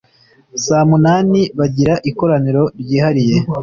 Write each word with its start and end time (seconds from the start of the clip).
Saa 0.65 0.85
munani 0.89 1.41
bagira 1.57 1.93
ikoraniro 2.09 2.63
ryihariye 2.81 3.37